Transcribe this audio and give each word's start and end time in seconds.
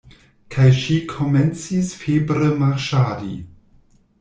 Kaj 0.53 0.63
ŝi 0.77 0.97
komencis 1.11 1.93
febre 2.05 2.51
marŝadi. 2.65 3.39